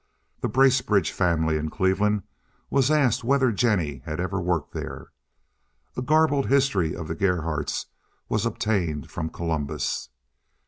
[0.39, 2.23] The Bracebridge family in Cleveland
[2.71, 5.11] was asked whether Jennie had ever worked there.
[5.95, 7.85] A garbled history of the Gerhardts
[8.27, 10.09] was obtained from Columbus.